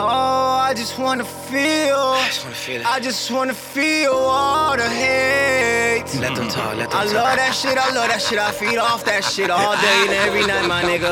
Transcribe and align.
Oh, 0.00 0.60
I 0.68 0.74
just 0.74 0.98
wanna 0.98 1.24
feel. 1.24 1.96
I 1.96 2.26
just 2.28 2.44
wanna 2.44 2.54
feel 2.54 2.80
it. 2.80 2.86
I 2.86 3.00
just 3.00 3.30
wanna 3.30 3.54
feel 3.54 4.12
all 4.12 4.76
the 4.76 4.88
hate. 4.88 6.04
Let 6.20 6.36
them 6.36 6.48
talk, 6.48 6.76
let 6.76 6.90
them 6.90 7.00
I 7.00 7.04
talk. 7.04 7.14
love 7.14 7.36
that 7.36 7.52
shit, 7.54 7.76
I 7.76 7.92
love 7.92 8.08
that 8.08 8.22
shit. 8.22 8.38
I 8.38 8.52
feed 8.52 8.78
off 8.78 9.04
that 9.06 9.24
shit 9.24 9.50
all 9.50 9.74
day 9.76 9.98
and 10.06 10.10
every 10.26 10.46
night, 10.46 10.66
my 10.68 10.82
nigga. 10.82 11.08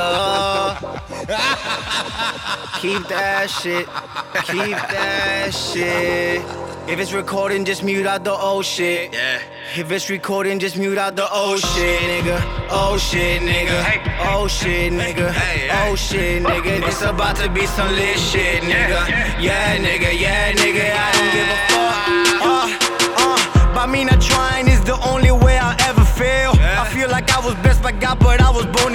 Keep 2.80 3.08
that 3.08 3.50
shit. 3.50 3.86
Keep 4.44 4.76
that 4.94 5.52
shit. 5.52 6.42
If 6.88 7.00
it's 7.00 7.12
recording, 7.12 7.64
just 7.64 7.82
mute 7.82 8.06
out 8.06 8.22
the 8.22 8.32
old 8.32 8.64
shit. 8.64 9.12
Yeah. 9.12 9.40
If 9.74 9.90
it's 9.90 10.08
recording, 10.08 10.58
just 10.58 10.78
mute 10.78 10.96
out 10.96 11.16
the 11.16 11.30
old 11.30 11.58
shit, 11.58 12.00
nigga. 12.00 12.40
Oh 12.70 12.96
shit, 12.96 13.42
nigga. 13.42 13.82
Oh 14.20 14.46
shit, 14.46 14.92
nigga. 14.92 15.34
Oh 15.88 15.94
shit, 15.96 16.42
nigga. 16.42 16.86
It's 16.86 17.02
about 17.02 17.36
to 17.36 17.50
be 17.50 17.66
some 17.66 17.92
lit 17.94 18.18
shit, 18.18 18.62
nigga. 18.62 19.06
Yeah, 19.42 19.76
nigga. 19.76 20.18
Yeah, 20.18 20.52
nigga. 20.52 20.92
I 20.94 21.12
don't 21.12 21.32
give 21.36 21.48
a 21.50 21.58
fuck. 21.68 22.06
Uh, 22.46 22.68
uh. 23.18 23.74
By 23.74 23.86
me 23.86 24.04
not 24.04 24.20
trying 24.22 24.68
is 24.68 24.82
the 24.84 24.98
only 25.06 25.32
way 25.32 25.58
I 25.58 25.76
ever 25.88 26.04
feel. 26.04 26.52
I 26.62 26.88
feel 26.94 27.10
like 27.10 27.30
I 27.36 27.44
was 27.44 27.54
blessed 27.56 27.82
by 27.82 27.92
God, 27.92 28.18
but 28.20 28.40
I 28.40 28.50
was 28.50 28.64
born 28.66 28.94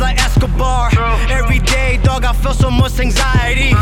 was 0.00 0.08
like 0.08 0.18
Escobar. 0.24 0.90
Every 1.30 1.58
day, 1.60 2.00
dog, 2.02 2.24
I 2.24 2.32
felt 2.32 2.56
so 2.56 2.70
much 2.70 2.98
anxiety. 2.98 3.72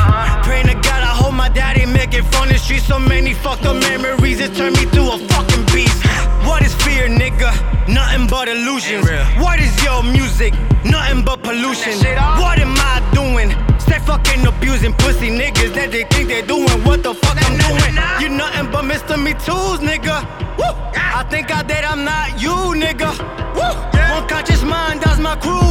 Praying 0.43 0.67
to 0.67 0.75
God, 0.75 1.03
I 1.03 1.15
hope 1.21 1.35
my 1.35 1.49
daddy 1.49 1.87
make 1.87 2.15
it 2.15 2.25
from 2.33 2.49
the 2.49 2.59
street. 2.59 2.83
So 2.83 2.99
many 2.99 3.35
fucked 3.35 3.65
up 3.65 3.77
memories, 3.77 4.41
it 4.41 4.55
turned 4.55 4.77
me 4.77 4.85
to 4.97 5.03
a 5.15 5.19
fucking 5.31 5.65
beast. 5.73 6.03
What 6.47 6.63
is 6.63 6.75
fear, 6.83 7.09
nigga? 7.09 7.51
Nothing 7.89 8.27
but 8.27 8.49
illusions. 8.49 9.07
What 9.39 9.61
is 9.61 9.73
your 9.85 10.03
music? 10.03 10.55
Nothing 10.85 11.25
but 11.25 11.43
pollution. 11.43 11.95
What 12.43 12.59
am 12.59 12.75
I 12.77 12.97
doing? 13.15 13.51
Stay 13.79 13.99
fucking 14.01 14.47
abusing 14.47 14.95
pussy 14.95 15.31
niggas 15.31 15.75
that 15.75 15.91
they 15.93 16.05
think 16.05 16.29
they're 16.29 16.47
doing 16.47 16.79
what 16.85 17.03
the 17.03 17.15
fuck 17.15 17.39
I'm 17.47 17.57
doing. 17.67 17.95
You 18.21 18.29
nothing 18.37 18.71
but 18.71 18.85
Mr. 18.85 19.17
Me 19.23 19.33
Too's, 19.47 19.81
nigga. 19.81 20.17
Woo! 20.59 20.65
I 20.95 21.25
think 21.31 21.55
I 21.55 21.63
did, 21.63 21.85
I'm 21.85 22.05
not 22.05 22.41
you, 22.43 22.57
nigga. 22.75 23.11
Woo! 23.55 23.99
One 24.15 24.27
conscious 24.29 24.63
mind, 24.63 25.01
that's 25.03 25.21
my 25.21 25.37
crew, 25.37 25.68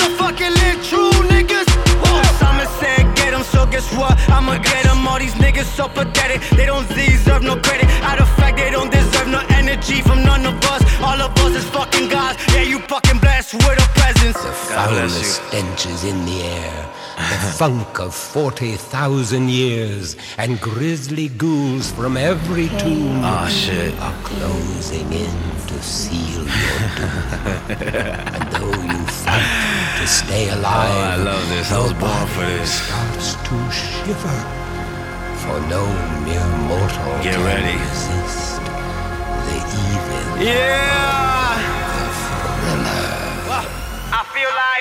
and 0.00 0.12
we 0.12 0.18
fucking 0.18 0.52
lit, 0.60 0.78
true 0.84 1.10
niggas. 1.32 1.68
Woo! 2.02 2.22
Simon 2.38 2.68
said, 2.80 3.04
get 3.16 3.32
'em, 3.34 3.42
so 3.42 3.66
guess 3.66 3.86
what? 3.94 4.14
I'ma 4.30 4.58
get 4.58 4.86
'em. 4.86 5.06
All 5.08 5.18
these 5.18 5.34
niggas 5.34 5.68
so 5.76 5.88
pathetic, 5.88 6.40
they 6.56 6.66
don't 6.66 6.88
deserve 6.94 7.42
no 7.42 7.56
credit. 7.56 7.86
Out 8.02 8.20
of 8.20 8.28
fact, 8.38 8.56
they 8.58 8.70
don't 8.70 8.90
deserve 8.92 9.28
no 9.28 9.40
energy 9.50 10.02
from 10.02 10.22
none 10.24 10.44
of 10.46 10.54
us. 10.74 10.82
All 11.02 11.20
of 11.20 11.32
us 11.44 11.54
is 11.56 11.64
fucking 11.70 12.08
gods. 12.08 12.38
Yeah, 12.54 12.62
you 12.62 12.78
fucking 12.80 13.18
blessed 13.18 13.54
with 13.54 13.78
a 13.86 13.88
presence. 13.98 14.36
The 14.38 14.52
God 14.74 14.90
bless 14.90 15.10
foulest 15.10 15.18
you. 15.22 15.48
stench 15.48 15.86
is 15.86 16.04
in 16.04 16.24
the 16.26 16.42
air. 16.42 16.86
The 17.16 17.36
funk 17.60 17.98
of 17.98 18.14
40,000 18.14 19.50
years 19.50 20.16
and 20.38 20.58
grisly 20.60 21.28
ghouls 21.28 21.90
from 21.92 22.16
every 22.16 22.68
ah, 22.72 22.78
tomb 22.78 23.20
Oh 23.24 23.48
shit. 23.48 23.92
are 24.00 24.14
closing 24.22 25.12
in 25.12 25.36
to 25.68 25.82
seal 25.82 26.44
your 26.44 26.80
doom. 26.96 27.10
and 28.34 28.44
though 28.52 28.82
you 28.92 28.98
fight 29.24 29.48
to 29.64 29.69
stay 30.30 30.48
alive, 30.48 30.94
Oh, 30.94 31.12
I 31.12 31.16
love 31.16 31.44
this. 31.48 31.72
I 31.72 31.78
was 31.82 31.92
born 31.94 32.26
for 32.34 32.42
body 32.46 32.58
this. 32.62 32.72
starts 32.86 33.34
to 33.46 33.56
shiver. 33.78 34.38
For 35.42 35.58
no 35.74 35.82
mere 36.24 36.46
mortal 36.70 37.12
Get 37.24 37.34
can 37.34 37.42
ready. 37.50 37.74
resist 37.78 38.62
the 39.46 39.58
evil 39.86 40.26
Yeah. 40.38 41.58
thriller. 42.60 43.64
I 44.18 44.22
feel 44.34 44.52
like 44.64 44.78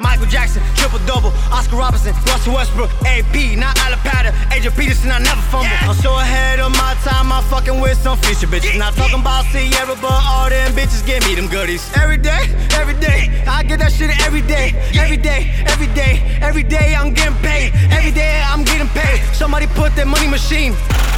Michael 0.00 0.26
Jackson, 0.26 0.62
triple 0.76 1.00
double, 1.06 1.32
Oscar 1.50 1.76
Robertson, 1.76 2.14
Russell 2.26 2.54
Westbrook, 2.54 2.90
AP, 3.04 3.56
not 3.56 3.74
Alipata, 3.84 4.30
Adrian 4.68 4.86
Peterson, 4.86 5.10
I 5.10 5.18
never 5.18 5.40
fumble. 5.48 5.70
I'm 5.80 5.94
so 5.94 6.12
ahead 6.18 6.60
of 6.60 6.72
my 6.72 6.94
time, 7.02 7.32
I'm 7.32 7.42
fucking 7.44 7.80
with 7.80 7.96
some 7.96 8.18
future 8.18 8.46
bitches. 8.46 8.78
Not 8.78 8.94
talking 8.94 9.20
about 9.20 9.44
Sierra, 9.46 9.96
but 10.00 10.12
all 10.12 10.48
them 10.48 10.72
bitches 10.72 11.04
give 11.06 11.24
me 11.24 11.34
them 11.34 11.48
goodies. 11.48 11.88
Every 11.96 12.18
day, 12.18 12.52
every 12.72 12.94
day, 13.00 13.44
I 13.46 13.62
get 13.62 13.78
that 13.78 13.92
shit 13.92 14.10
every 14.26 14.42
day, 14.42 14.74
every 14.94 15.16
day, 15.16 15.54
every 15.66 15.88
day, 15.94 16.20
every 16.42 16.62
day 16.62 16.94
I'm 16.94 17.14
getting 17.14 17.38
paid, 17.40 17.72
every 17.90 18.12
day 18.12 18.42
I'm 18.44 18.64
getting 18.64 18.88
paid. 18.88 19.22
Somebody 19.34 19.66
put 19.68 19.94
that 19.96 20.06
money 20.06 20.28
machine. 20.28 20.72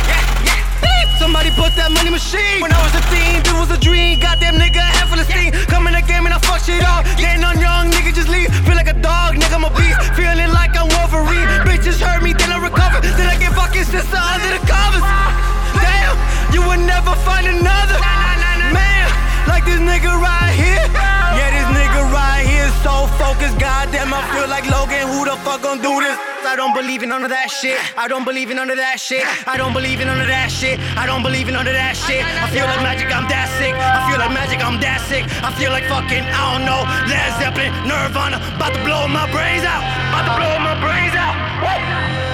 Yeah, 0.07 0.45
yeah. 0.45 1.19
Somebody 1.19 1.51
put 1.51 1.75
that 1.77 1.93
money 1.93 2.09
machine. 2.09 2.63
When 2.63 2.73
I 2.73 2.81
was 2.81 2.95
a 2.97 3.03
teen, 3.13 3.43
this 3.43 3.53
was 3.53 3.71
a 3.71 3.80
nigga 19.91 20.13
right 20.15 20.55
here. 20.55 20.87
Yeah, 21.35 21.51
this 21.51 21.69
nigga 21.75 22.01
right 22.15 22.47
here 22.47 22.71
so 22.87 23.11
focused. 23.19 23.59
Goddamn, 23.59 24.15
I 24.15 24.23
feel 24.31 24.47
like 24.47 24.67
Logan. 24.71 25.11
Who 25.11 25.25
the 25.27 25.37
fuck 25.43 25.63
gon' 25.63 25.83
do 25.83 25.99
this? 26.01 26.17
I 26.47 26.57
don't 26.57 26.75
believe 26.75 27.03
in 27.03 27.11
none 27.11 27.23
of 27.23 27.31
that 27.31 27.51
shit. 27.51 27.79
I 27.99 28.09
don't 28.09 28.25
believe 28.25 28.51
in 28.51 28.57
none 28.57 28.71
of 28.71 28.79
that 28.79 28.99
shit. 28.99 29.23
I 29.47 29.57
don't 29.57 29.75
believe 29.75 30.01
in 30.01 30.07
none 30.07 30.21
of 30.21 30.27
that 30.27 30.51
shit. 30.51 30.81
I 30.97 31.07
don't 31.07 31.23
believe 31.23 31.49
in 31.49 31.55
none 31.55 31.67
of 31.67 31.75
that 31.75 31.95
shit. 31.97 32.23
I 32.25 32.47
feel 32.51 32.67
like 32.67 32.83
magic, 32.83 33.11
I'm 33.13 33.27
that 33.29 33.49
sick. 33.59 33.75
I 33.75 34.01
feel 34.09 34.19
like 34.19 34.33
magic, 34.33 34.59
I'm 34.65 34.81
that 34.81 35.01
sick. 35.11 35.25
I 35.43 35.51
feel 35.59 35.71
like 35.71 35.85
fucking, 35.91 36.25
I 36.25 36.41
don't 36.55 36.65
know, 36.65 36.81
Led 37.11 37.31
Zeppelin, 37.39 37.71
Nirvana. 37.87 38.39
About 38.57 38.73
to 38.75 38.81
blow 38.87 39.07
my 39.07 39.27
brains 39.31 39.67
out. 39.67 39.83
About 40.11 40.27
to 40.27 40.35
blow 40.39 40.55
my 40.65 40.75
brains 40.81 41.15
out. 41.15 41.35
Woo! 41.63 42.30